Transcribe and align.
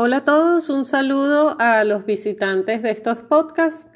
Hola 0.00 0.18
a 0.18 0.24
todos, 0.24 0.70
un 0.70 0.84
saludo 0.84 1.56
a 1.58 1.82
los 1.82 2.06
visitantes 2.06 2.84
de 2.84 2.92
estos 2.92 3.18
podcasts, 3.18 3.88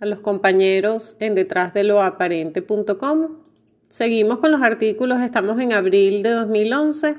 a 0.00 0.06
los 0.06 0.20
compañeros 0.20 1.18
en 1.20 1.34
detrás 1.34 1.74
de 1.74 1.84
lo 1.84 2.00
aparente.com. 2.00 3.42
Seguimos 3.86 4.38
con 4.38 4.52
los 4.52 4.62
artículos, 4.62 5.20
estamos 5.20 5.60
en 5.60 5.74
abril 5.74 6.22
de 6.22 6.30
2011, 6.30 7.16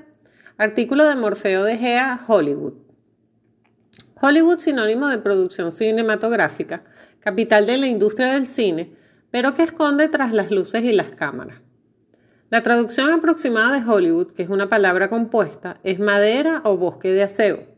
artículo 0.57 1.07
de 1.07 1.15
Morfeo 1.15 1.65
de 1.65 1.77
Gea, 1.77 2.19
Hollywood. 2.27 2.73
Hollywood 4.19 4.57
sinónimo 4.57 5.07
de 5.07 5.19
producción 5.19 5.71
cinematográfica, 5.71 6.83
capital 7.19 7.67
de 7.67 7.77
la 7.77 7.85
industria 7.85 8.33
del 8.33 8.47
cine, 8.47 8.95
pero 9.29 9.53
que 9.53 9.61
esconde 9.61 10.07
tras 10.07 10.33
las 10.33 10.49
luces 10.49 10.83
y 10.83 10.93
las 10.93 11.11
cámaras. 11.11 11.61
La 12.49 12.63
traducción 12.63 13.11
aproximada 13.11 13.79
de 13.79 13.87
Hollywood, 13.87 14.31
que 14.31 14.41
es 14.41 14.49
una 14.49 14.67
palabra 14.67 15.11
compuesta, 15.11 15.79
es 15.83 15.99
madera 15.99 16.61
o 16.63 16.75
bosque 16.75 17.11
de 17.11 17.21
acebo. 17.21 17.74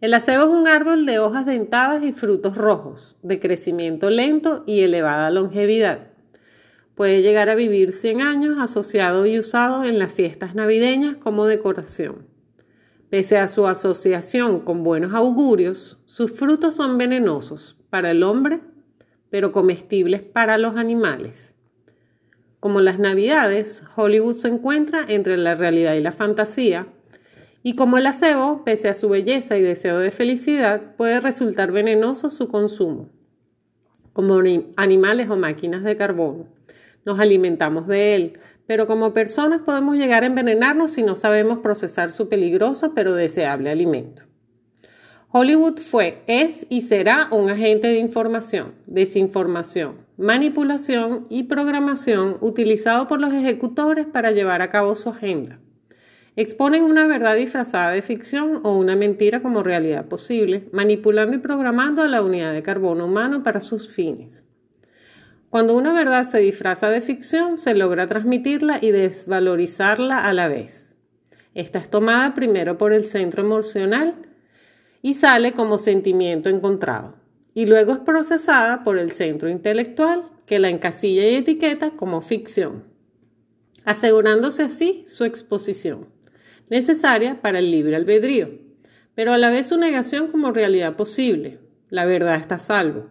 El 0.00 0.14
acebo 0.14 0.44
es 0.44 0.48
un 0.48 0.66
árbol 0.66 1.04
de 1.04 1.18
hojas 1.18 1.44
dentadas 1.44 2.02
y 2.02 2.12
frutos 2.12 2.56
rojos, 2.56 3.16
de 3.22 3.38
crecimiento 3.38 4.08
lento 4.08 4.64
y 4.66 4.80
elevada 4.80 5.30
longevidad. 5.30 6.08
Puede 6.94 7.20
llegar 7.20 7.50
a 7.50 7.54
vivir 7.54 7.92
100 7.92 8.22
años 8.22 8.58
asociado 8.58 9.26
y 9.26 9.38
usado 9.38 9.84
en 9.84 9.98
las 9.98 10.10
fiestas 10.10 10.54
navideñas 10.54 11.16
como 11.18 11.44
decoración. 11.44 12.26
Pese 13.10 13.36
a 13.36 13.46
su 13.46 13.66
asociación 13.66 14.60
con 14.60 14.84
buenos 14.84 15.12
augurios, 15.12 15.98
sus 16.06 16.32
frutos 16.32 16.76
son 16.76 16.96
venenosos 16.96 17.76
para 17.90 18.10
el 18.12 18.22
hombre, 18.22 18.60
pero 19.28 19.52
comestibles 19.52 20.22
para 20.22 20.56
los 20.56 20.76
animales. 20.76 21.54
Como 22.58 22.80
las 22.80 22.98
navidades, 22.98 23.82
Hollywood 23.96 24.36
se 24.36 24.48
encuentra 24.48 25.04
entre 25.06 25.36
la 25.36 25.54
realidad 25.56 25.92
y 25.92 26.00
la 26.00 26.12
fantasía, 26.12 26.86
y 27.62 27.74
como 27.74 27.98
el 27.98 28.06
acebo, 28.06 28.64
pese 28.64 28.88
a 28.88 28.94
su 28.94 29.08
belleza 29.10 29.58
y 29.58 29.62
deseo 29.62 29.98
de 29.98 30.10
felicidad, 30.10 30.96
puede 30.96 31.20
resultar 31.20 31.72
venenoso 31.72 32.30
su 32.30 32.48
consumo. 32.48 33.10
Como 34.14 34.40
animales 34.76 35.28
o 35.28 35.36
máquinas 35.36 35.84
de 35.84 35.96
carbono, 35.96 36.46
nos 37.04 37.20
alimentamos 37.20 37.86
de 37.86 38.14
él, 38.14 38.38
pero 38.66 38.86
como 38.86 39.12
personas 39.12 39.60
podemos 39.62 39.96
llegar 39.96 40.22
a 40.22 40.26
envenenarnos 40.26 40.92
si 40.92 41.02
no 41.02 41.16
sabemos 41.16 41.58
procesar 41.58 42.12
su 42.12 42.28
peligroso 42.28 42.92
pero 42.94 43.14
deseable 43.14 43.70
alimento. 43.70 44.24
Hollywood 45.32 45.78
fue, 45.78 46.22
es 46.26 46.66
y 46.70 46.80
será 46.80 47.28
un 47.30 47.50
agente 47.50 47.86
de 47.86 47.98
información, 47.98 48.74
desinformación, 48.86 49.98
manipulación 50.16 51.26
y 51.28 51.44
programación 51.44 52.36
utilizado 52.40 53.06
por 53.06 53.20
los 53.20 53.32
ejecutores 53.32 54.06
para 54.06 54.32
llevar 54.32 54.60
a 54.60 54.70
cabo 54.70 54.94
su 54.96 55.10
agenda. 55.10 55.60
Exponen 56.36 56.84
una 56.84 57.08
verdad 57.08 57.34
disfrazada 57.34 57.90
de 57.90 58.02
ficción 58.02 58.60
o 58.62 58.78
una 58.78 58.94
mentira 58.94 59.42
como 59.42 59.64
realidad 59.64 60.06
posible, 60.06 60.68
manipulando 60.72 61.34
y 61.34 61.40
programando 61.40 62.02
a 62.02 62.08
la 62.08 62.22
unidad 62.22 62.52
de 62.52 62.62
carbono 62.62 63.06
humano 63.06 63.42
para 63.42 63.60
sus 63.60 63.88
fines. 63.88 64.44
Cuando 65.48 65.76
una 65.76 65.92
verdad 65.92 66.24
se 66.28 66.38
disfraza 66.38 66.88
de 66.88 67.00
ficción, 67.00 67.58
se 67.58 67.74
logra 67.74 68.06
transmitirla 68.06 68.78
y 68.80 68.92
desvalorizarla 68.92 70.24
a 70.24 70.32
la 70.32 70.46
vez. 70.46 70.94
Esta 71.54 71.80
es 71.80 71.90
tomada 71.90 72.32
primero 72.34 72.78
por 72.78 72.92
el 72.92 73.06
centro 73.08 73.42
emocional 73.42 74.14
y 75.02 75.14
sale 75.14 75.52
como 75.52 75.78
sentimiento 75.78 76.48
encontrado, 76.48 77.16
y 77.54 77.66
luego 77.66 77.92
es 77.92 77.98
procesada 77.98 78.84
por 78.84 78.98
el 78.98 79.10
centro 79.10 79.48
intelectual 79.48 80.28
que 80.46 80.60
la 80.60 80.68
encasilla 80.68 81.28
y 81.28 81.34
etiqueta 81.34 81.90
como 81.90 82.20
ficción, 82.20 82.84
asegurándose 83.84 84.62
así 84.62 85.02
su 85.08 85.24
exposición 85.24 86.19
necesaria 86.70 87.42
para 87.42 87.58
el 87.58 87.70
libre 87.70 87.96
albedrío, 87.96 88.48
pero 89.14 89.32
a 89.32 89.38
la 89.38 89.50
vez 89.50 89.68
su 89.68 89.76
negación 89.76 90.28
como 90.28 90.52
realidad 90.52 90.96
posible. 90.96 91.58
La 91.90 92.06
verdad 92.06 92.36
está 92.36 92.54
a 92.54 92.60
salvo. 92.60 93.10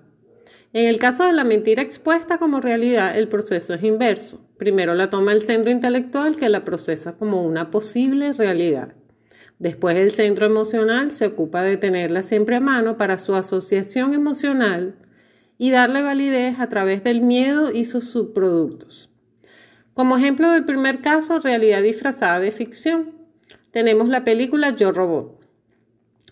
En 0.72 0.88
el 0.88 0.98
caso 0.98 1.26
de 1.26 1.34
la 1.34 1.44
mentira 1.44 1.84
expuesta 1.84 2.38
como 2.38 2.62
realidad, 2.62 3.18
el 3.18 3.28
proceso 3.28 3.74
es 3.74 3.84
inverso. 3.84 4.40
Primero 4.58 4.94
la 4.96 5.10
toma 5.10 5.34
el 5.34 5.42
centro 5.42 5.72
intelectual 5.72 6.38
que 6.38 6.48
la 6.48 6.64
procesa 6.64 7.18
como 7.18 7.44
una 7.44 7.70
posible 7.70 8.34
realidad. 8.34 8.94
Después 9.58 9.98
el 9.98 10.12
centro 10.12 10.46
emocional 10.46 11.12
se 11.12 11.26
ocupa 11.26 11.64
de 11.64 11.76
tenerla 11.76 12.24
siempre 12.24 12.56
a 12.56 12.62
mano 12.62 12.98
para 12.98 13.18
su 13.18 13.36
asociación 13.36 14.14
emocional 14.14 14.96
y 15.58 15.72
darle 15.72 16.02
validez 16.02 16.60
a 16.60 16.70
través 16.70 17.04
del 17.04 17.22
miedo 17.22 17.72
y 17.72 17.84
sus 17.84 18.10
subproductos. 18.10 19.10
Como 19.94 20.18
ejemplo 20.18 20.50
del 20.52 20.64
primer 20.64 21.02
caso, 21.02 21.40
realidad 21.40 21.82
disfrazada 21.82 22.40
de 22.40 22.52
ficción 22.52 23.19
tenemos 23.72 24.10
la 24.10 24.24
película 24.24 24.72
Yo 24.76 24.92
Robot, 24.92 25.40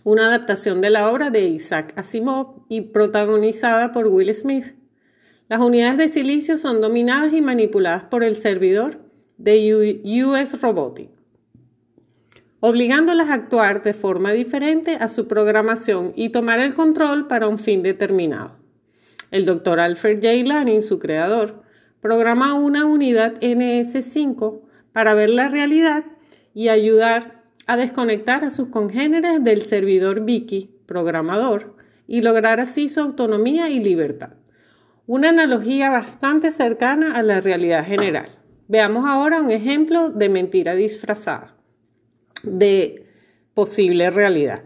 una 0.04 0.26
adaptación 0.26 0.80
de 0.80 0.90
la 0.90 1.10
obra 1.10 1.30
de 1.30 1.44
Isaac 1.44 1.92
Asimov 1.96 2.64
y 2.68 2.80
protagonizada 2.82 3.92
por 3.92 4.06
Will 4.08 4.34
Smith. 4.34 4.74
Las 5.48 5.60
unidades 5.60 5.98
de 5.98 6.08
silicio 6.08 6.58
son 6.58 6.80
dominadas 6.80 7.32
y 7.32 7.40
manipuladas 7.40 8.04
por 8.04 8.24
el 8.24 8.36
servidor 8.36 8.98
de 9.38 10.04
US 10.26 10.60
Robotic, 10.60 11.10
obligándolas 12.60 13.28
a 13.28 13.34
actuar 13.34 13.82
de 13.82 13.94
forma 13.94 14.32
diferente 14.32 14.96
a 14.96 15.08
su 15.08 15.28
programación 15.28 16.12
y 16.16 16.30
tomar 16.30 16.58
el 16.58 16.74
control 16.74 17.28
para 17.28 17.48
un 17.48 17.58
fin 17.58 17.82
determinado. 17.82 18.56
El 19.30 19.44
doctor 19.44 19.78
Alfred 19.78 20.16
J. 20.16 20.48
Lanning, 20.48 20.82
su 20.82 20.98
creador, 20.98 21.62
programa 22.00 22.54
una 22.54 22.84
unidad 22.84 23.34
NS5 23.40 24.60
para 24.92 25.14
ver 25.14 25.30
la 25.30 25.48
realidad 25.48 26.04
y 26.54 26.68
ayudar 26.68 27.42
a 27.66 27.76
desconectar 27.76 28.44
a 28.44 28.50
sus 28.50 28.68
congéneres 28.68 29.44
del 29.44 29.62
servidor 29.62 30.24
Vicky, 30.24 30.70
programador, 30.86 31.76
y 32.06 32.22
lograr 32.22 32.58
así 32.58 32.88
su 32.88 33.00
autonomía 33.00 33.68
y 33.68 33.78
libertad. 33.78 34.30
Una 35.06 35.28
analogía 35.28 35.90
bastante 35.90 36.50
cercana 36.50 37.16
a 37.16 37.22
la 37.22 37.40
realidad 37.40 37.84
general. 37.84 38.30
Veamos 38.66 39.04
ahora 39.06 39.40
un 39.40 39.50
ejemplo 39.50 40.10
de 40.10 40.28
mentira 40.28 40.74
disfrazada, 40.74 41.56
de 42.42 43.06
posible 43.54 44.10
realidad. 44.10 44.64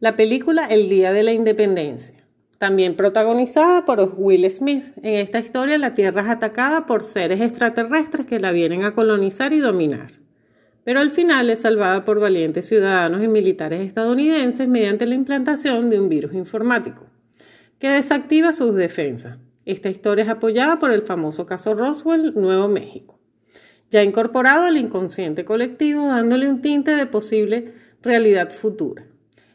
La 0.00 0.16
película 0.16 0.66
El 0.66 0.88
Día 0.88 1.12
de 1.12 1.22
la 1.22 1.32
Independencia, 1.32 2.21
también 2.62 2.94
protagonizada 2.94 3.84
por 3.84 4.14
Will 4.16 4.48
Smith. 4.48 4.92
En 5.02 5.16
esta 5.16 5.40
historia 5.40 5.78
la 5.78 5.94
Tierra 5.94 6.22
es 6.22 6.28
atacada 6.28 6.86
por 6.86 7.02
seres 7.02 7.40
extraterrestres 7.40 8.24
que 8.24 8.38
la 8.38 8.52
vienen 8.52 8.84
a 8.84 8.94
colonizar 8.94 9.52
y 9.52 9.58
dominar 9.58 10.22
pero 10.84 11.00
al 11.00 11.10
final 11.10 11.50
es 11.50 11.62
salvada 11.62 12.04
por 12.04 12.20
valientes 12.20 12.68
ciudadanos 12.68 13.22
y 13.24 13.26
militares 13.26 13.84
estadounidenses 13.84 14.68
mediante 14.68 15.06
la 15.06 15.16
implantación 15.16 15.90
de 15.90 15.98
un 15.98 16.08
virus 16.08 16.34
informático, 16.34 17.06
que 17.80 17.88
desactiva 17.88 18.52
sus 18.52 18.74
defensas. 18.76 19.38
Esta 19.64 19.90
historia 19.90 20.24
es 20.24 20.30
apoyada 20.30 20.78
por 20.78 20.92
el 20.92 21.02
famoso 21.02 21.46
caso 21.46 21.74
Roswell, 21.74 22.34
Nuevo 22.34 22.68
México, 22.68 23.18
ya 23.90 24.04
incorporado 24.04 24.64
al 24.64 24.76
inconsciente 24.76 25.44
colectivo, 25.44 26.06
dándole 26.06 26.48
un 26.48 26.62
tinte 26.62 26.92
de 26.92 27.06
posible 27.06 27.74
realidad 28.02 28.50
futura. 28.50 29.06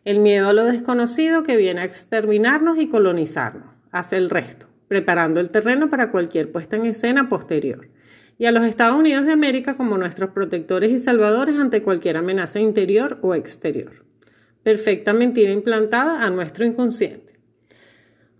El 0.07 0.19
miedo 0.19 0.47
a 0.47 0.53
lo 0.53 0.63
desconocido 0.63 1.43
que 1.43 1.57
viene 1.57 1.81
a 1.81 1.83
exterminarnos 1.83 2.77
y 2.77 2.87
colonizarnos, 2.87 3.67
hace 3.91 4.15
el 4.15 4.29
resto, 4.29 4.67
preparando 4.87 5.41
el 5.41 5.49
terreno 5.49 5.89
para 5.89 6.11
cualquier 6.11 6.49
puesta 6.49 6.77
en 6.77 6.85
escena 6.85 7.27
posterior 7.27 7.89
y 8.37 8.45
a 8.45 8.53
los 8.53 8.63
Estados 8.63 8.97
Unidos 8.97 9.25
de 9.25 9.33
América 9.33 9.75
como 9.75 9.97
nuestros 9.97 10.29
protectores 10.29 10.91
y 10.91 10.97
salvadores 10.97 11.57
ante 11.57 11.83
cualquier 11.83 12.15
amenaza 12.15 12.61
interior 12.61 13.19
o 13.21 13.35
exterior. 13.35 14.05
Perfecta 14.63 15.11
mentira 15.11 15.51
implantada 15.51 16.23
a 16.23 16.29
nuestro 16.29 16.63
inconsciente. 16.63 17.33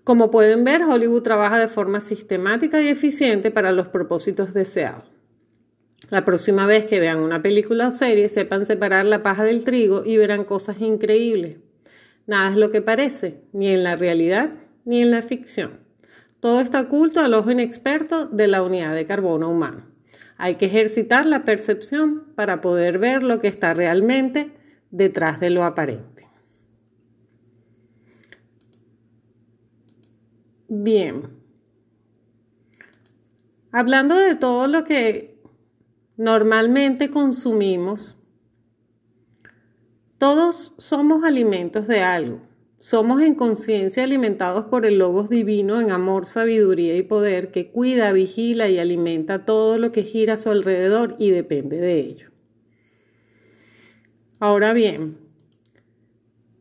Como 0.06 0.32
pueden 0.32 0.64
ver, 0.64 0.84
Hollywood 0.84 1.24
trabaja 1.24 1.60
de 1.60 1.68
forma 1.68 2.00
sistemática 2.00 2.82
y 2.82 2.88
eficiente 2.88 3.52
para 3.52 3.74
los 3.74 3.90
propósitos 3.90 4.54
deseados. 4.54 5.17
La 6.10 6.24
próxima 6.24 6.66
vez 6.66 6.86
que 6.86 7.00
vean 7.00 7.20
una 7.20 7.42
película 7.42 7.90
o 7.90 7.92
serie, 7.92 8.30
sepan 8.30 8.66
separar 8.66 9.06
la 9.06 9.24
paja 9.24 9.44
del 9.44 9.66
trigo 9.66 10.04
y 10.06 10.18
verán 10.18 10.46
cosas 10.46 10.80
increíbles. 10.80 11.58
Nada 12.28 12.50
es 12.50 12.56
lo 12.56 12.72
que 12.72 12.82
parece, 12.82 13.42
ni 13.52 13.68
en 13.68 13.84
la 13.84 13.96
realidad 13.96 14.52
ni 14.86 15.02
en 15.02 15.12
la 15.12 15.22
ficción. 15.22 15.80
Todo 16.40 16.62
está 16.62 16.82
oculto 16.82 17.20
al 17.20 17.34
ojo 17.34 17.52
inexperto 17.52 18.26
de 18.28 18.48
la 18.48 18.64
unidad 18.64 18.96
de 18.96 19.06
carbono 19.06 19.50
humano. 19.50 19.86
Hay 20.38 20.56
que 20.56 20.68
ejercitar 20.68 21.26
la 21.26 21.44
percepción 21.44 22.26
para 22.36 22.62
poder 22.62 23.00
ver 23.00 23.24
lo 23.24 23.40
que 23.40 23.48
está 23.48 23.74
realmente 23.74 24.52
detrás 24.92 25.40
de 25.40 25.50
lo 25.50 25.64
aparente. 25.64 26.28
Bien. 30.70 31.30
Hablando 33.72 34.16
de 34.16 34.36
todo 34.36 34.68
lo 34.68 34.84
que 34.84 35.37
normalmente 36.18 37.10
consumimos, 37.10 38.16
todos 40.18 40.74
somos 40.78 41.24
alimentos 41.24 41.88
de 41.88 42.02
algo. 42.02 42.42
Somos 42.80 43.22
en 43.22 43.34
conciencia 43.34 44.04
alimentados 44.04 44.66
por 44.66 44.86
el 44.86 45.00
Logos 45.00 45.30
divino 45.30 45.82
en 45.82 45.90
amor, 45.90 46.28
sabiduría 46.28 46.96
y 46.96 47.02
poder 47.02 47.50
que 47.50 47.72
cuida, 47.72 48.12
vigila 48.12 48.70
y 48.70 48.78
alimenta 48.78 49.46
todo 49.46 49.80
lo 49.80 49.92
que 49.92 50.04
gira 50.04 50.34
a 50.34 50.38
su 50.38 50.52
alrededor 50.52 51.16
y 51.18 51.32
depende 51.32 51.78
de 51.78 52.00
ello. 52.00 52.30
Ahora 54.40 54.74
bien, 54.74 55.18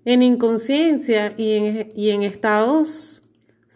En 0.06 0.22
inconsciencia 0.22 1.34
y 1.36 1.50
en, 1.50 1.88
y 1.96 2.10
en 2.10 2.22
estados 2.22 3.25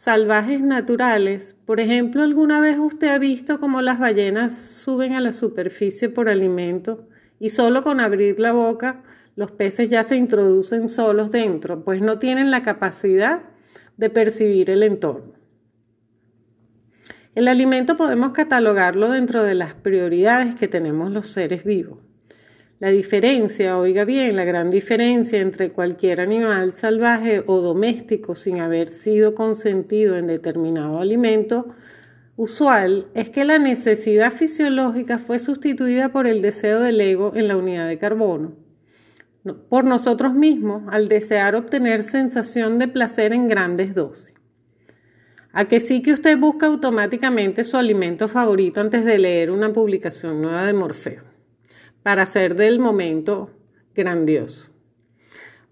salvajes 0.00 0.62
naturales, 0.62 1.54
por 1.66 1.78
ejemplo, 1.78 2.22
¿alguna 2.22 2.58
vez 2.58 2.78
usted 2.78 3.08
ha 3.08 3.18
visto 3.18 3.60
cómo 3.60 3.82
las 3.82 3.98
ballenas 3.98 4.56
suben 4.56 5.12
a 5.12 5.20
la 5.20 5.30
superficie 5.30 6.08
por 6.08 6.30
alimento 6.30 7.06
y 7.38 7.50
solo 7.50 7.82
con 7.82 8.00
abrir 8.00 8.40
la 8.40 8.52
boca 8.52 9.02
los 9.36 9.50
peces 9.50 9.90
ya 9.90 10.02
se 10.02 10.16
introducen 10.16 10.88
solos 10.88 11.30
dentro, 11.30 11.84
pues 11.84 12.00
no 12.00 12.18
tienen 12.18 12.50
la 12.50 12.62
capacidad 12.62 13.42
de 13.98 14.08
percibir 14.08 14.70
el 14.70 14.84
entorno? 14.84 15.34
El 17.34 17.46
alimento 17.46 17.94
podemos 17.94 18.32
catalogarlo 18.32 19.10
dentro 19.10 19.42
de 19.42 19.54
las 19.54 19.74
prioridades 19.74 20.54
que 20.54 20.66
tenemos 20.66 21.10
los 21.10 21.26
seres 21.26 21.62
vivos. 21.62 21.98
La 22.80 22.88
diferencia, 22.88 23.76
oiga 23.76 24.06
bien, 24.06 24.36
la 24.36 24.44
gran 24.46 24.70
diferencia 24.70 25.38
entre 25.38 25.70
cualquier 25.70 26.18
animal 26.18 26.72
salvaje 26.72 27.44
o 27.46 27.60
doméstico 27.60 28.34
sin 28.34 28.58
haber 28.58 28.88
sido 28.88 29.34
consentido 29.34 30.16
en 30.16 30.26
determinado 30.26 30.98
alimento 30.98 31.74
usual 32.36 33.08
es 33.12 33.28
que 33.28 33.44
la 33.44 33.58
necesidad 33.58 34.32
fisiológica 34.32 35.18
fue 35.18 35.38
sustituida 35.38 36.08
por 36.08 36.26
el 36.26 36.40
deseo 36.40 36.80
del 36.80 36.98
ego 37.02 37.32
en 37.36 37.48
la 37.48 37.58
unidad 37.58 37.86
de 37.86 37.98
carbono. 37.98 38.54
Por 39.68 39.84
nosotros 39.84 40.32
mismos, 40.32 40.84
al 40.90 41.08
desear 41.08 41.56
obtener 41.56 42.02
sensación 42.02 42.78
de 42.78 42.88
placer 42.88 43.34
en 43.34 43.46
grandes 43.46 43.94
dosis. 43.94 44.32
A 45.52 45.66
que 45.66 45.80
sí 45.80 46.00
que 46.00 46.14
usted 46.14 46.38
busca 46.38 46.64
automáticamente 46.64 47.62
su 47.62 47.76
alimento 47.76 48.26
favorito 48.26 48.80
antes 48.80 49.04
de 49.04 49.18
leer 49.18 49.50
una 49.50 49.70
publicación 49.70 50.40
nueva 50.40 50.64
de 50.64 50.72
Morfeo 50.72 51.29
para 52.02 52.22
hacer 52.22 52.56
del 52.56 52.78
momento 52.78 53.50
grandioso. 53.94 54.68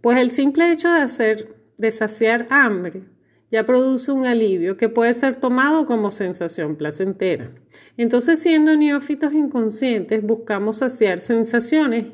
Pues 0.01 0.19
el 0.19 0.31
simple 0.31 0.71
hecho 0.73 0.93
de 0.93 1.01
hacer 1.01 1.57
de 1.79 1.93
saciar 1.93 2.47
hambre 2.51 3.05
ya 3.51 3.65
produce 3.65 4.13
un 4.13 4.27
alivio 4.27 4.77
que 4.77 4.89
puede 4.89 5.15
ser 5.15 5.37
tomado 5.37 5.87
como 5.87 6.11
sensación 6.11 6.77
placentera. 6.77 7.51
Entonces, 7.97 8.41
siendo 8.41 8.77
neófitos 8.77 9.33
inconscientes, 9.33 10.23
buscamos 10.23 10.79
saciar 10.79 11.21
sensaciones 11.21 12.07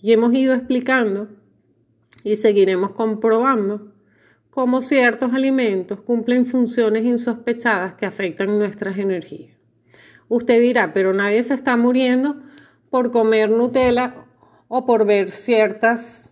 y 0.00 0.12
hemos 0.12 0.32
ido 0.32 0.54
explicando 0.54 1.28
y 2.24 2.36
seguiremos 2.36 2.94
comprobando 2.94 3.92
cómo 4.50 4.80
ciertos 4.80 5.34
alimentos 5.34 6.00
cumplen 6.00 6.46
funciones 6.46 7.04
insospechadas 7.04 7.94
que 7.94 8.06
afectan 8.06 8.58
nuestras 8.58 8.96
energías. 8.98 9.56
Usted 10.28 10.60
dirá, 10.60 10.94
pero 10.94 11.12
nadie 11.12 11.42
se 11.42 11.54
está 11.54 11.76
muriendo 11.76 12.42
por 12.90 13.10
comer 13.10 13.50
Nutella 13.50 14.26
o 14.68 14.86
por 14.86 15.06
ver 15.06 15.30
ciertas 15.30 16.30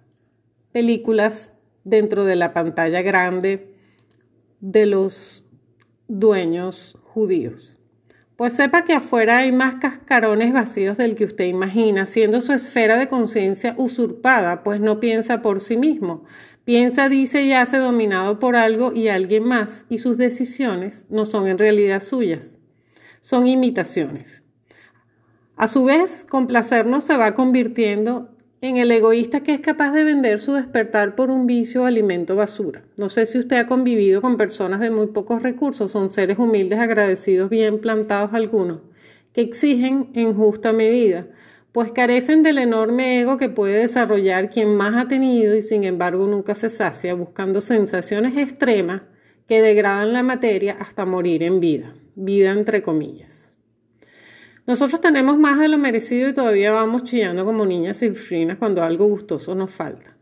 películas 0.73 1.53
dentro 1.85 2.25
de 2.25 2.37
la 2.37 2.53
pantalla 2.53 3.03
grande 3.03 3.75
de 4.61 4.87
los 4.87 5.49
dueños 6.09 6.99
judíos. 7.03 7.79
Pues 8.37 8.53
sepa 8.53 8.85
que 8.85 8.93
afuera 8.93 9.39
hay 9.39 9.53
más 9.53 9.77
cascarones 9.77 10.53
vacíos 10.53 10.99
del 10.99 11.15
que 11.15 11.25
usted 11.25 11.47
imagina, 11.47 12.05
siendo 12.05 12.43
su 12.43 12.53
esfera 12.53 12.99
de 12.99 13.09
conciencia 13.09 13.75
usurpada, 13.79 14.63
pues 14.63 14.79
no 14.79 15.01
piensa 15.01 15.41
por 15.41 15.61
sí 15.61 15.79
mismo. 15.79 16.25
Piensa, 16.65 17.09
dice 17.09 17.45
y 17.45 17.53
hace 17.53 17.79
dominado 17.79 18.39
por 18.39 18.57
algo 18.57 18.93
y 18.93 19.09
alguien 19.09 19.45
más, 19.45 19.87
y 19.89 19.99
sus 19.99 20.19
decisiones 20.19 21.07
no 21.09 21.25
son 21.25 21.47
en 21.47 21.57
realidad 21.57 22.03
suyas, 22.03 22.59
son 23.21 23.47
imitaciones. 23.47 24.43
A 25.57 25.69
su 25.69 25.85
vez, 25.85 26.27
complacernos 26.29 27.05
se 27.05 27.17
va 27.17 27.33
convirtiendo 27.33 28.29
en 28.61 28.77
el 28.77 28.91
egoísta 28.91 29.43
que 29.43 29.55
es 29.55 29.61
capaz 29.61 29.93
de 29.93 30.05
vender 30.05 30.39
su 30.39 30.53
despertar 30.53 31.15
por 31.15 31.31
un 31.31 31.47
vicio 31.47 31.83
o 31.83 31.87
alimento 31.87 32.37
basura. 32.37 32.85
No 32.99 33.09
sé 33.09 33.25
si 33.25 33.39
usted 33.39 33.57
ha 33.57 33.67
convivido 33.67 34.21
con 34.21 34.37
personas 34.37 34.81
de 34.81 34.91
muy 34.91 35.07
pocos 35.07 35.43
recursos, 35.43 35.91
son 35.91 36.13
seres 36.13 36.39
humildes, 36.39 36.79
agradecidos, 36.79 37.49
bien 37.49 37.81
plantados 37.81 38.35
algunos, 38.35 38.81
que 39.33 39.41
exigen 39.41 40.11
en 40.13 40.35
justa 40.35 40.75
medida, 40.75 41.27
pues 41.73 41.91
carecen 41.91 42.43
del 42.43 42.59
enorme 42.59 43.21
ego 43.21 43.39
que 43.39 43.49
puede 43.49 43.79
desarrollar 43.79 44.51
quien 44.51 44.77
más 44.77 44.95
ha 44.95 45.09
tenido 45.09 45.57
y 45.57 45.63
sin 45.63 45.85
embargo 45.85 46.27
nunca 46.27 46.55
se 46.55 46.69
sacia, 46.69 47.15
buscando 47.15 47.63
sensaciones 47.63 48.37
extremas 48.37 49.03
que 49.49 49.63
degradan 49.63 50.13
la 50.13 50.23
materia 50.23 50.77
hasta 50.81 51.07
morir 51.07 51.43
en 51.43 51.61
vida, 51.61 51.95
vida 52.15 52.53
entre 52.53 52.83
comillas. 52.83 53.36
Nosotros 54.67 55.01
tenemos 55.01 55.39
más 55.39 55.61
de 55.61 55.69
lo 55.69 55.79
merecido 55.79 56.29
y 56.29 56.35
todavía 56.35 56.73
vamos 56.73 57.05
chillando 57.05 57.45
como 57.45 57.65
niñas 57.65 58.01
cifrinas 58.01 58.59
cuando 58.59 58.83
algo 58.83 59.07
gustoso 59.07 59.55
nos 59.55 59.71
falta. 59.71 60.17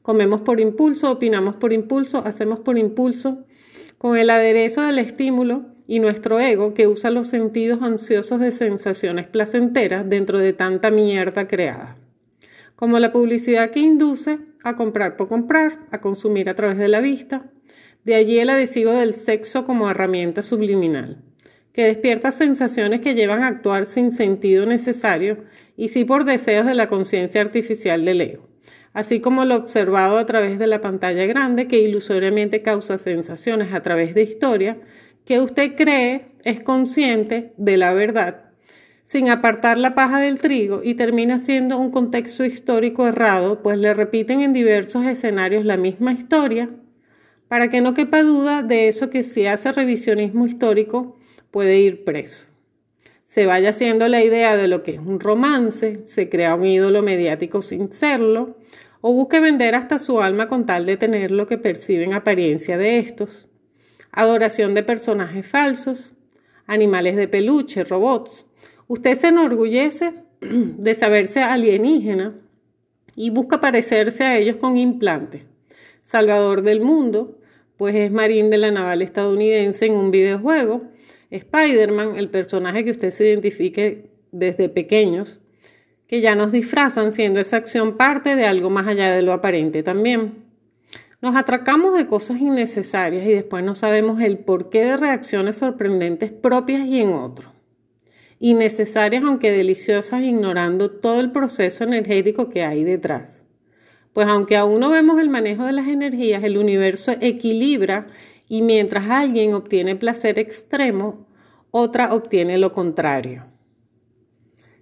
Comemos 0.00 0.40
por 0.40 0.60
impulso, 0.60 1.10
opinamos 1.10 1.56
por 1.56 1.74
impulso, 1.74 2.24
hacemos 2.24 2.60
por 2.60 2.78
impulso, 2.78 3.44
con 3.98 4.16
el 4.16 4.30
aderezo 4.30 4.80
del 4.80 4.98
estímulo 4.98 5.66
y 5.86 6.00
nuestro 6.00 6.40
ego 6.40 6.72
que 6.72 6.86
usa 6.86 7.10
los 7.10 7.26
sentidos 7.26 7.82
ansiosos 7.82 8.40
de 8.40 8.50
sensaciones 8.50 9.26
placenteras 9.28 10.08
dentro 10.08 10.38
de 10.38 10.54
tanta 10.54 10.90
mierda 10.90 11.46
creada. 11.46 11.98
Como 12.74 12.98
la 12.98 13.12
publicidad 13.12 13.72
que 13.72 13.80
induce 13.80 14.38
a 14.64 14.74
comprar 14.74 15.18
por 15.18 15.28
comprar, 15.28 15.80
a 15.90 16.00
consumir 16.00 16.48
a 16.48 16.54
través 16.54 16.78
de 16.78 16.88
la 16.88 17.00
vista. 17.00 17.50
De 18.04 18.14
allí 18.14 18.38
el 18.38 18.48
adhesivo 18.48 18.92
del 18.92 19.14
sexo 19.14 19.64
como 19.64 19.90
herramienta 19.90 20.40
subliminal 20.40 21.22
que 21.72 21.84
despierta 21.84 22.30
sensaciones 22.30 23.00
que 23.00 23.14
llevan 23.14 23.42
a 23.42 23.48
actuar 23.48 23.86
sin 23.86 24.12
sentido 24.12 24.66
necesario 24.66 25.44
y 25.76 25.88
sí 25.88 26.04
por 26.04 26.24
deseos 26.24 26.66
de 26.66 26.74
la 26.74 26.88
conciencia 26.88 27.40
artificial 27.40 28.04
del 28.04 28.20
ego, 28.20 28.48
así 28.92 29.20
como 29.20 29.44
lo 29.44 29.56
observado 29.56 30.18
a 30.18 30.26
través 30.26 30.58
de 30.58 30.66
la 30.66 30.80
pantalla 30.80 31.24
grande 31.26 31.66
que 31.66 31.80
ilusoriamente 31.80 32.62
causa 32.62 32.98
sensaciones 32.98 33.72
a 33.72 33.82
través 33.82 34.14
de 34.14 34.22
historia 34.22 34.78
que 35.24 35.40
usted 35.40 35.74
cree 35.76 36.32
es 36.44 36.60
consciente 36.60 37.52
de 37.56 37.76
la 37.76 37.94
verdad, 37.94 38.44
sin 39.02 39.28
apartar 39.28 39.78
la 39.78 39.94
paja 39.94 40.20
del 40.20 40.40
trigo 40.40 40.80
y 40.82 40.94
termina 40.94 41.38
siendo 41.38 41.78
un 41.78 41.90
contexto 41.90 42.44
histórico 42.44 43.06
errado, 43.06 43.62
pues 43.62 43.78
le 43.78 43.94
repiten 43.94 44.40
en 44.40 44.52
diversos 44.52 45.06
escenarios 45.06 45.64
la 45.64 45.76
misma 45.76 46.12
historia, 46.12 46.70
para 47.48 47.68
que 47.68 47.80
no 47.80 47.94
quepa 47.94 48.22
duda 48.22 48.62
de 48.62 48.88
eso 48.88 49.10
que 49.10 49.22
si 49.22 49.46
hace 49.46 49.70
revisionismo 49.72 50.46
histórico, 50.46 51.18
puede 51.52 51.78
ir 51.78 52.02
preso. 52.02 52.46
Se 53.24 53.46
vaya 53.46 53.70
haciendo 53.70 54.08
la 54.08 54.24
idea 54.24 54.56
de 54.56 54.66
lo 54.66 54.82
que 54.82 54.92
es 54.92 54.98
un 54.98 55.20
romance, 55.20 56.00
se 56.06 56.28
crea 56.28 56.56
un 56.56 56.66
ídolo 56.66 57.02
mediático 57.02 57.62
sin 57.62 57.92
serlo, 57.92 58.56
o 59.00 59.12
busque 59.12 59.38
vender 59.38 59.74
hasta 59.74 59.98
su 59.98 60.20
alma 60.20 60.48
con 60.48 60.66
tal 60.66 60.86
de 60.86 60.96
tener 60.96 61.30
lo 61.30 61.46
que 61.46 61.58
percibe 61.58 62.04
en 62.04 62.14
apariencia 62.14 62.76
de 62.76 62.98
estos. 62.98 63.46
Adoración 64.10 64.74
de 64.74 64.82
personajes 64.82 65.46
falsos, 65.46 66.14
animales 66.66 67.16
de 67.16 67.28
peluche, 67.28 67.84
robots. 67.84 68.46
Usted 68.86 69.14
se 69.14 69.28
enorgullece 69.28 70.12
de 70.40 70.94
saberse 70.94 71.42
alienígena 71.42 72.34
y 73.14 73.30
busca 73.30 73.60
parecerse 73.60 74.24
a 74.24 74.38
ellos 74.38 74.56
con 74.56 74.78
implantes. 74.78 75.44
Salvador 76.02 76.62
del 76.62 76.80
mundo, 76.80 77.38
pues 77.76 77.94
es 77.94 78.10
marín 78.10 78.50
de 78.50 78.58
la 78.58 78.70
naval 78.70 79.02
estadounidense 79.02 79.86
en 79.86 79.94
un 79.94 80.10
videojuego 80.10 80.92
Spider-Man, 81.32 82.16
el 82.16 82.28
personaje 82.28 82.84
que 82.84 82.90
usted 82.90 83.10
se 83.10 83.28
identifique 83.28 84.10
desde 84.32 84.68
pequeños, 84.68 85.40
que 86.06 86.20
ya 86.20 86.34
nos 86.34 86.52
disfrazan 86.52 87.14
siendo 87.14 87.40
esa 87.40 87.56
acción 87.56 87.96
parte 87.96 88.36
de 88.36 88.44
algo 88.44 88.68
más 88.68 88.86
allá 88.86 89.10
de 89.14 89.22
lo 89.22 89.32
aparente 89.32 89.82
también. 89.82 90.44
Nos 91.22 91.34
atracamos 91.36 91.96
de 91.96 92.06
cosas 92.06 92.38
innecesarias 92.38 93.24
y 93.26 93.32
después 93.32 93.64
no 93.64 93.74
sabemos 93.74 94.20
el 94.20 94.38
porqué 94.38 94.84
de 94.84 94.96
reacciones 94.96 95.56
sorprendentes 95.56 96.32
propias 96.32 96.86
y 96.86 97.00
en 97.00 97.14
otros. 97.14 97.50
Innecesarias 98.38 99.22
aunque 99.22 99.52
deliciosas 99.52 100.20
ignorando 100.22 100.90
todo 100.90 101.20
el 101.20 101.32
proceso 101.32 101.84
energético 101.84 102.48
que 102.48 102.64
hay 102.64 102.84
detrás. 102.84 103.40
Pues 104.12 104.26
aunque 104.26 104.56
aún 104.56 104.80
no 104.80 104.90
vemos 104.90 105.18
el 105.20 105.30
manejo 105.30 105.64
de 105.64 105.72
las 105.72 105.88
energías, 105.88 106.44
el 106.44 106.58
universo 106.58 107.12
equilibra 107.20 108.08
y 108.52 108.60
mientras 108.60 109.08
alguien 109.08 109.54
obtiene 109.54 109.96
placer 109.96 110.38
extremo, 110.38 111.26
otra 111.70 112.12
obtiene 112.12 112.58
lo 112.58 112.70
contrario. 112.70 113.46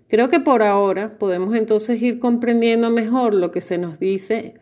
Creo 0.08 0.28
que 0.28 0.40
por 0.40 0.64
ahora 0.64 1.18
podemos 1.18 1.54
entonces 1.54 2.02
ir 2.02 2.18
comprendiendo 2.18 2.90
mejor 2.90 3.32
lo 3.32 3.52
que 3.52 3.60
se 3.60 3.78
nos 3.78 4.00
dice 4.00 4.54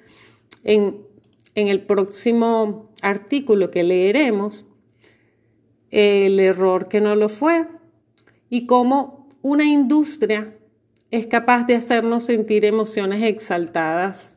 en, 0.62 1.06
en 1.54 1.68
el 1.68 1.86
próximo 1.86 2.90
artículo 3.00 3.70
que 3.70 3.82
leeremos, 3.82 4.66
el 5.90 6.38
error 6.38 6.88
que 6.88 7.00
no 7.00 7.14
lo 7.14 7.30
fue 7.30 7.66
y 8.50 8.66
cómo 8.66 9.30
una 9.40 9.64
industria 9.64 10.54
es 11.10 11.26
capaz 11.28 11.64
de 11.64 11.76
hacernos 11.76 12.24
sentir 12.24 12.66
emociones 12.66 13.24
exaltadas 13.24 14.36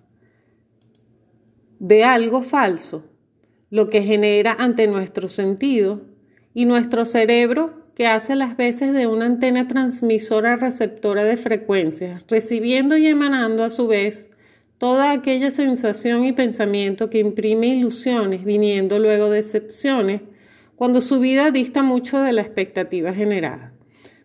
de 1.79 2.05
algo 2.05 2.41
falso 2.41 3.10
lo 3.71 3.89
que 3.89 4.03
genera 4.03 4.55
ante 4.59 4.85
nuestro 4.85 5.29
sentido 5.29 6.01
y 6.53 6.65
nuestro 6.65 7.05
cerebro 7.05 7.81
que 7.95 8.05
hace 8.05 8.35
las 8.35 8.57
veces 8.57 8.93
de 8.93 9.07
una 9.07 9.25
antena 9.25 9.67
transmisora 9.67 10.57
receptora 10.57 11.23
de 11.23 11.37
frecuencias, 11.37 12.23
recibiendo 12.27 12.97
y 12.97 13.07
emanando 13.07 13.63
a 13.63 13.69
su 13.69 13.87
vez 13.87 14.27
toda 14.77 15.11
aquella 15.11 15.51
sensación 15.51 16.25
y 16.25 16.33
pensamiento 16.33 17.09
que 17.09 17.19
imprime 17.19 17.67
ilusiones 17.67 18.43
viniendo 18.43 18.99
luego 18.99 19.29
de 19.29 19.39
excepciones, 19.39 20.21
cuando 20.75 20.99
su 20.99 21.19
vida 21.19 21.51
dista 21.51 21.81
mucho 21.81 22.19
de 22.19 22.33
la 22.33 22.41
expectativa 22.41 23.13
generada, 23.13 23.73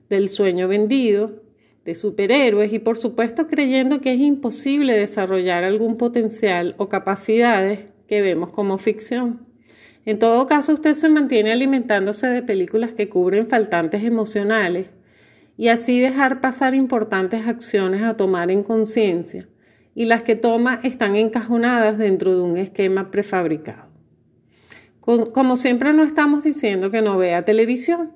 del 0.08 0.28
sueño 0.28 0.66
vendido, 0.66 1.42
de 1.84 1.94
superhéroes 1.94 2.72
y 2.72 2.80
por 2.80 2.96
supuesto 2.96 3.46
creyendo 3.46 4.00
que 4.00 4.12
es 4.12 4.18
imposible 4.18 4.94
desarrollar 4.94 5.62
algún 5.62 5.96
potencial 5.96 6.74
o 6.78 6.88
capacidades 6.88 7.80
que 8.06 8.22
vemos 8.22 8.50
como 8.50 8.78
ficción. 8.78 9.46
En 10.04 10.18
todo 10.18 10.46
caso, 10.46 10.74
usted 10.74 10.94
se 10.94 11.08
mantiene 11.08 11.52
alimentándose 11.52 12.28
de 12.28 12.42
películas 12.42 12.94
que 12.94 13.08
cubren 13.08 13.48
faltantes 13.48 14.04
emocionales 14.04 14.90
y 15.56 15.68
así 15.68 16.00
dejar 16.00 16.40
pasar 16.40 16.74
importantes 16.74 17.46
acciones 17.46 18.02
a 18.02 18.16
tomar 18.16 18.50
en 18.50 18.62
conciencia 18.62 19.48
y 19.94 20.04
las 20.04 20.22
que 20.22 20.36
toma 20.36 20.80
están 20.84 21.16
encajonadas 21.16 21.98
dentro 21.98 22.34
de 22.34 22.42
un 22.42 22.56
esquema 22.58 23.10
prefabricado. 23.10 23.86
Como 25.00 25.56
siempre 25.56 25.92
no 25.92 26.02
estamos 26.02 26.42
diciendo 26.42 26.90
que 26.90 27.00
no 27.00 27.16
vea 27.16 27.44
televisión, 27.44 28.12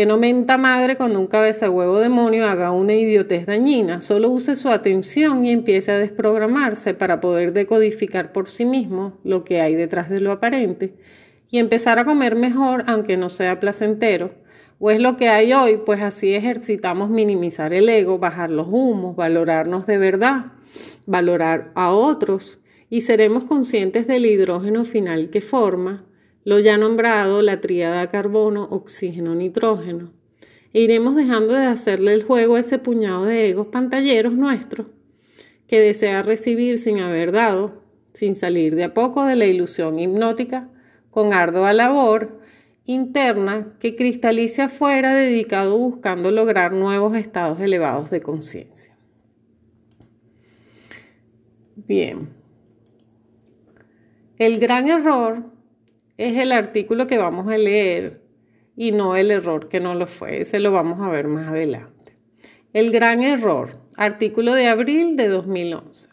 que 0.00 0.06
no 0.06 0.16
menta 0.16 0.56
madre 0.56 0.96
cuando 0.96 1.20
un 1.20 1.26
cabeza 1.26 1.68
huevo 1.68 2.00
demonio 2.00 2.46
haga 2.46 2.70
una 2.70 2.94
idiotez 2.94 3.44
dañina, 3.44 4.00
solo 4.00 4.30
use 4.30 4.56
su 4.56 4.70
atención 4.70 5.44
y 5.44 5.50
empiece 5.50 5.92
a 5.92 5.98
desprogramarse 5.98 6.94
para 6.94 7.20
poder 7.20 7.52
decodificar 7.52 8.32
por 8.32 8.48
sí 8.48 8.64
mismo 8.64 9.18
lo 9.24 9.44
que 9.44 9.60
hay 9.60 9.74
detrás 9.74 10.08
de 10.08 10.20
lo 10.20 10.32
aparente 10.32 10.94
y 11.50 11.58
empezar 11.58 11.98
a 11.98 12.06
comer 12.06 12.34
mejor 12.34 12.84
aunque 12.86 13.18
no 13.18 13.28
sea 13.28 13.60
placentero. 13.60 14.30
O 14.78 14.90
es 14.90 15.02
lo 15.02 15.18
que 15.18 15.28
hay 15.28 15.52
hoy, 15.52 15.78
pues 15.84 16.00
así 16.00 16.34
ejercitamos 16.34 17.10
minimizar 17.10 17.74
el 17.74 17.86
ego, 17.86 18.18
bajar 18.18 18.48
los 18.48 18.68
humos, 18.68 19.16
valorarnos 19.16 19.86
de 19.86 19.98
verdad, 19.98 20.46
valorar 21.04 21.72
a 21.74 21.92
otros 21.92 22.58
y 22.88 23.02
seremos 23.02 23.44
conscientes 23.44 24.06
del 24.06 24.24
hidrógeno 24.24 24.86
final 24.86 25.28
que 25.28 25.42
forma 25.42 26.06
lo 26.44 26.58
ya 26.58 26.78
nombrado 26.78 27.42
la 27.42 27.60
tríada 27.60 28.08
carbono, 28.08 28.68
oxígeno, 28.70 29.34
nitrógeno. 29.34 30.12
Iremos 30.72 31.16
dejando 31.16 31.54
de 31.54 31.66
hacerle 31.66 32.14
el 32.14 32.22
juego 32.22 32.54
a 32.54 32.60
ese 32.60 32.78
puñado 32.78 33.24
de 33.24 33.50
egos 33.50 33.68
pantalleros 33.68 34.34
nuestros 34.34 34.86
que 35.66 35.80
desea 35.80 36.22
recibir 36.22 36.78
sin 36.78 36.98
haber 36.98 37.32
dado, 37.32 37.82
sin 38.12 38.34
salir 38.34 38.74
de 38.74 38.84
a 38.84 38.94
poco 38.94 39.24
de 39.24 39.36
la 39.36 39.46
ilusión 39.46 39.98
hipnótica, 40.00 40.68
con 41.10 41.32
ardua 41.32 41.72
labor 41.72 42.40
interna 42.86 43.74
que 43.78 43.94
cristalice 43.94 44.62
afuera 44.62 45.14
dedicado 45.14 45.76
buscando 45.78 46.30
lograr 46.30 46.72
nuevos 46.72 47.16
estados 47.16 47.60
elevados 47.60 48.10
de 48.10 48.20
conciencia. 48.20 48.96
Bien. 51.76 52.30
El 54.38 54.58
gran 54.58 54.88
error 54.88 55.44
es 56.20 56.36
el 56.36 56.52
artículo 56.52 57.06
que 57.06 57.16
vamos 57.16 57.48
a 57.48 57.56
leer 57.56 58.20
y 58.76 58.92
no 58.92 59.16
el 59.16 59.30
error 59.30 59.70
que 59.70 59.80
no 59.80 59.94
lo 59.94 60.06
fue. 60.06 60.42
Ese 60.42 60.60
lo 60.60 60.70
vamos 60.70 61.00
a 61.00 61.08
ver 61.08 61.28
más 61.28 61.48
adelante. 61.48 62.14
El 62.74 62.90
gran 62.90 63.22
error, 63.22 63.78
artículo 63.96 64.52
de 64.52 64.66
abril 64.66 65.16
de 65.16 65.28
2011. 65.28 66.10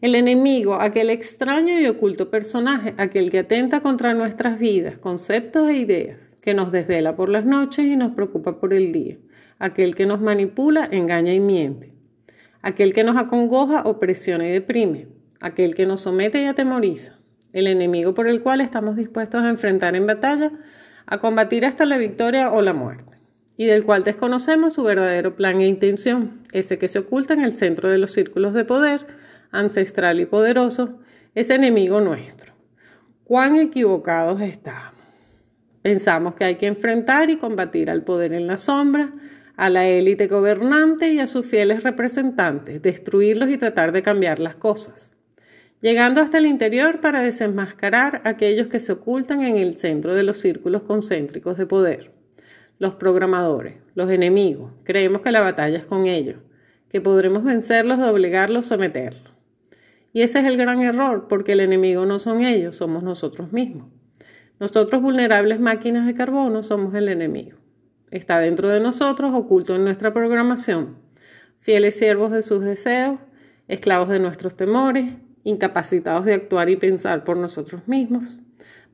El 0.00 0.14
enemigo, 0.14 0.74
aquel 0.74 1.10
extraño 1.10 1.80
y 1.80 1.86
oculto 1.86 2.30
personaje, 2.30 2.94
aquel 2.98 3.32
que 3.32 3.40
atenta 3.40 3.80
contra 3.80 4.14
nuestras 4.14 4.60
vidas, 4.60 4.96
conceptos 4.96 5.68
e 5.68 5.78
ideas, 5.78 6.36
que 6.40 6.54
nos 6.54 6.70
desvela 6.70 7.16
por 7.16 7.30
las 7.30 7.44
noches 7.44 7.84
y 7.84 7.96
nos 7.96 8.12
preocupa 8.12 8.60
por 8.60 8.72
el 8.72 8.92
día, 8.92 9.18
aquel 9.58 9.96
que 9.96 10.06
nos 10.06 10.20
manipula, 10.20 10.88
engaña 10.90 11.34
y 11.34 11.40
miente, 11.40 11.92
aquel 12.62 12.94
que 12.94 13.02
nos 13.02 13.16
acongoja, 13.16 13.82
opresiona 13.82 14.46
y 14.46 14.52
deprime, 14.52 15.08
aquel 15.40 15.74
que 15.74 15.84
nos 15.84 16.02
somete 16.02 16.40
y 16.40 16.46
atemoriza, 16.46 17.19
el 17.52 17.66
enemigo 17.66 18.14
por 18.14 18.28
el 18.28 18.42
cual 18.42 18.60
estamos 18.60 18.96
dispuestos 18.96 19.42
a 19.42 19.48
enfrentar 19.48 19.96
en 19.96 20.06
batalla, 20.06 20.52
a 21.06 21.18
combatir 21.18 21.64
hasta 21.64 21.86
la 21.86 21.98
victoria 21.98 22.52
o 22.52 22.62
la 22.62 22.72
muerte, 22.72 23.18
y 23.56 23.66
del 23.66 23.84
cual 23.84 24.04
desconocemos 24.04 24.74
su 24.74 24.82
verdadero 24.82 25.36
plan 25.36 25.60
e 25.60 25.66
intención, 25.66 26.40
ese 26.52 26.78
que 26.78 26.88
se 26.88 27.00
oculta 27.00 27.34
en 27.34 27.42
el 27.42 27.56
centro 27.56 27.88
de 27.88 27.98
los 27.98 28.12
círculos 28.12 28.54
de 28.54 28.64
poder, 28.64 29.06
ancestral 29.50 30.20
y 30.20 30.26
poderoso, 30.26 31.00
ese 31.34 31.54
enemigo 31.54 32.00
nuestro. 32.00 32.54
Cuán 33.24 33.56
equivocados 33.56 34.40
estamos. 34.40 35.00
Pensamos 35.82 36.34
que 36.34 36.44
hay 36.44 36.56
que 36.56 36.66
enfrentar 36.66 37.30
y 37.30 37.38
combatir 37.38 37.90
al 37.90 38.02
poder 38.02 38.32
en 38.32 38.46
la 38.46 38.56
sombra, 38.56 39.12
a 39.56 39.70
la 39.70 39.86
élite 39.86 40.26
gobernante 40.26 41.12
y 41.12 41.20
a 41.20 41.26
sus 41.26 41.46
fieles 41.46 41.82
representantes, 41.82 42.82
destruirlos 42.82 43.50
y 43.50 43.58
tratar 43.58 43.92
de 43.92 44.02
cambiar 44.02 44.38
las 44.38 44.56
cosas 44.56 45.14
llegando 45.80 46.20
hasta 46.20 46.38
el 46.38 46.46
interior 46.46 47.00
para 47.00 47.22
desenmascarar 47.22 48.20
aquellos 48.24 48.68
que 48.68 48.80
se 48.80 48.92
ocultan 48.92 49.42
en 49.42 49.56
el 49.56 49.78
centro 49.78 50.14
de 50.14 50.22
los 50.22 50.38
círculos 50.38 50.82
concéntricos 50.82 51.56
de 51.56 51.66
poder. 51.66 52.12
Los 52.78 52.94
programadores, 52.94 53.74
los 53.94 54.10
enemigos, 54.10 54.72
creemos 54.84 55.22
que 55.22 55.32
la 55.32 55.40
batalla 55.40 55.78
es 55.78 55.86
con 55.86 56.06
ellos, 56.06 56.36
que 56.88 57.00
podremos 57.00 57.44
vencerlos, 57.44 57.98
doblegarlos, 57.98 58.66
someterlos. 58.66 59.32
Y 60.12 60.22
ese 60.22 60.40
es 60.40 60.46
el 60.46 60.56
gran 60.56 60.80
error, 60.82 61.26
porque 61.28 61.52
el 61.52 61.60
enemigo 61.60 62.04
no 62.04 62.18
son 62.18 62.44
ellos, 62.44 62.76
somos 62.76 63.02
nosotros 63.02 63.52
mismos. 63.52 63.88
Nosotros 64.58 65.00
vulnerables 65.00 65.60
máquinas 65.60 66.06
de 66.06 66.14
carbono 66.14 66.62
somos 66.62 66.94
el 66.94 67.08
enemigo. 67.08 67.58
Está 68.10 68.40
dentro 68.40 68.68
de 68.68 68.80
nosotros, 68.80 69.32
oculto 69.34 69.76
en 69.76 69.84
nuestra 69.84 70.12
programación. 70.12 70.96
Fieles 71.58 71.96
siervos 71.96 72.32
de 72.32 72.42
sus 72.42 72.64
deseos, 72.64 73.20
esclavos 73.68 74.08
de 74.08 74.18
nuestros 74.18 74.56
temores, 74.56 75.12
incapacitados 75.44 76.24
de 76.24 76.34
actuar 76.34 76.68
y 76.70 76.76
pensar 76.76 77.24
por 77.24 77.36
nosotros 77.36 77.82
mismos, 77.86 78.38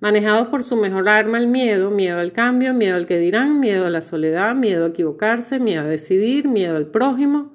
manejados 0.01 0.49
por 0.49 0.63
su 0.63 0.77
mejor 0.77 1.09
arma, 1.09 1.39
el 1.39 1.47
miedo, 1.47 1.91
miedo 1.91 2.19
al 2.19 2.33
cambio, 2.33 2.75
miedo 2.75 2.97
al 2.97 3.07
que 3.07 3.19
dirán, 3.19 3.61
miedo 3.61 3.87
a 3.87 3.91
la 3.91 4.03
soledad, 4.03 4.55
miedo 4.55 4.85
a 4.85 4.89
equivocarse, 4.89 5.59
miedo 5.59 5.83
a 5.83 5.87
decidir, 5.87 6.49
miedo 6.49 6.77
al 6.77 6.87
prójimo, 6.87 7.53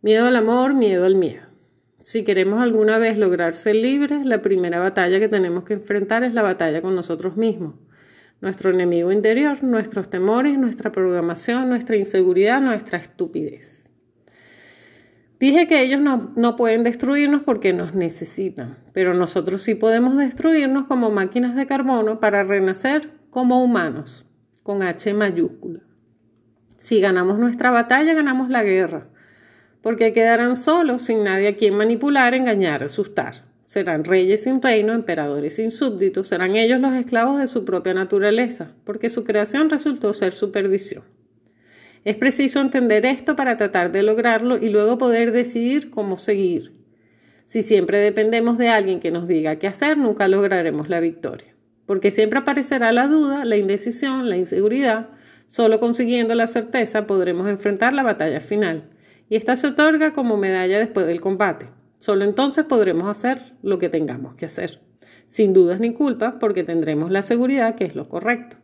miedo 0.00 0.26
al 0.26 0.36
amor, 0.36 0.74
miedo 0.74 1.04
al 1.04 1.16
miedo. 1.16 1.52
Si 2.02 2.24
queremos 2.24 2.60
alguna 2.60 2.98
vez 2.98 3.16
lograr 3.16 3.54
ser 3.54 3.76
libres, 3.76 4.26
la 4.26 4.42
primera 4.42 4.80
batalla 4.80 5.20
que 5.20 5.28
tenemos 5.28 5.64
que 5.64 5.74
enfrentar 5.74 6.24
es 6.24 6.34
la 6.34 6.42
batalla 6.42 6.82
con 6.82 6.96
nosotros 6.96 7.36
mismos. 7.36 7.74
Nuestro 8.40 8.70
enemigo 8.70 9.12
interior, 9.12 9.62
nuestros 9.62 10.10
temores, 10.10 10.58
nuestra 10.58 10.90
programación, 10.90 11.68
nuestra 11.68 11.96
inseguridad, 11.96 12.60
nuestra 12.60 12.98
estupidez. 12.98 13.81
Dije 15.42 15.66
que 15.66 15.82
ellos 15.82 16.00
no, 16.00 16.54
pueden 16.54 16.84
destruirnos 16.84 17.42
porque 17.42 17.72
nos 17.72 17.96
necesitan, 17.96 18.78
pero 18.92 19.12
nosotros 19.12 19.60
sí 19.60 19.74
podemos 19.74 20.16
destruirnos 20.16 20.86
como 20.86 21.10
máquinas 21.10 21.56
de 21.56 21.66
carbono 21.66 22.20
para 22.20 22.44
renacer 22.44 23.10
como 23.28 23.60
humanos, 23.64 24.24
con 24.62 24.84
H 24.84 25.12
mayúscula. 25.12 25.80
Si 26.76 27.00
ganamos 27.00 27.40
nuestra 27.40 27.72
batalla, 27.72 28.14
ganamos 28.14 28.50
la 28.50 28.62
guerra, 28.62 29.08
porque 29.80 30.12
quedarán 30.12 30.56
solos, 30.56 31.02
sin 31.02 31.24
nadie 31.24 31.48
a 31.48 31.56
quien 31.56 31.74
manipular, 31.74 32.34
engañar, 32.34 32.84
asustar. 32.84 33.44
Serán 33.64 34.04
reyes 34.04 34.44
sin 34.44 34.62
reino, 34.62 34.92
emperadores 34.92 35.56
sin 35.56 35.72
súbditos, 35.72 36.28
serán 36.28 36.54
ellos 36.54 36.80
los 36.80 36.92
esclavos 36.94 37.40
de 37.40 37.48
su 37.48 37.64
propia 37.64 37.94
naturaleza, 37.94 38.76
porque 38.84 39.10
su 39.10 39.24
creación 39.24 39.70
resultó 39.70 40.12
ser 40.12 40.34
su 40.34 40.52
perdición. 40.52 41.02
Es 42.04 42.16
preciso 42.16 42.60
entender 42.60 43.06
esto 43.06 43.36
para 43.36 43.56
tratar 43.56 43.92
de 43.92 44.02
lograrlo 44.02 44.58
y 44.58 44.70
luego 44.70 44.98
poder 44.98 45.30
decidir 45.30 45.88
cómo 45.90 46.16
seguir. 46.16 46.72
Si 47.44 47.62
siempre 47.62 47.98
dependemos 47.98 48.58
de 48.58 48.68
alguien 48.68 48.98
que 48.98 49.12
nos 49.12 49.28
diga 49.28 49.56
qué 49.56 49.68
hacer, 49.68 49.96
nunca 49.96 50.26
lograremos 50.26 50.88
la 50.88 50.98
victoria, 50.98 51.54
porque 51.86 52.10
siempre 52.10 52.40
aparecerá 52.40 52.90
la 52.90 53.06
duda, 53.06 53.44
la 53.44 53.56
indecisión, 53.56 54.28
la 54.28 54.36
inseguridad. 54.36 55.10
Solo 55.46 55.78
consiguiendo 55.78 56.34
la 56.34 56.48
certeza 56.48 57.06
podremos 57.06 57.48
enfrentar 57.48 57.92
la 57.92 58.02
batalla 58.02 58.40
final, 58.40 58.88
y 59.28 59.36
esta 59.36 59.54
se 59.54 59.68
otorga 59.68 60.12
como 60.12 60.36
medalla 60.36 60.80
después 60.80 61.06
del 61.06 61.20
combate. 61.20 61.68
Solo 61.98 62.24
entonces 62.24 62.64
podremos 62.64 63.08
hacer 63.08 63.54
lo 63.62 63.78
que 63.78 63.88
tengamos 63.88 64.34
que 64.34 64.46
hacer, 64.46 64.80
sin 65.26 65.52
dudas 65.52 65.78
ni 65.78 65.92
culpas, 65.92 66.34
porque 66.40 66.64
tendremos 66.64 67.12
la 67.12 67.22
seguridad 67.22 67.76
que 67.76 67.84
es 67.84 67.94
lo 67.94 68.08
correcto 68.08 68.56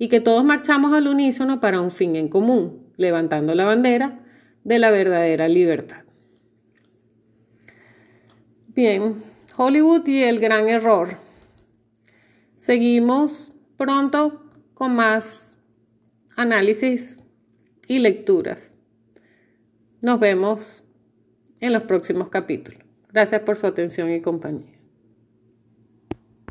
y 0.00 0.08
que 0.08 0.20
todos 0.20 0.42
marchamos 0.42 0.94
al 0.94 1.08
unísono 1.08 1.60
para 1.60 1.82
un 1.82 1.90
fin 1.90 2.16
en 2.16 2.28
común, 2.28 2.90
levantando 2.96 3.54
la 3.54 3.66
bandera 3.66 4.18
de 4.64 4.78
la 4.78 4.90
verdadera 4.90 5.46
libertad. 5.46 6.04
Bien, 8.68 9.16
Hollywood 9.58 10.08
y 10.08 10.22
el 10.22 10.40
gran 10.40 10.70
error. 10.70 11.18
Seguimos 12.56 13.52
pronto 13.76 14.42
con 14.72 14.96
más 14.96 15.58
análisis 16.34 17.18
y 17.86 17.98
lecturas. 17.98 18.72
Nos 20.00 20.18
vemos 20.18 20.82
en 21.60 21.74
los 21.74 21.82
próximos 21.82 22.30
capítulos. 22.30 22.82
Gracias 23.12 23.42
por 23.42 23.58
su 23.58 23.66
atención 23.66 24.10
y 24.10 24.22
compañía. 24.22 24.79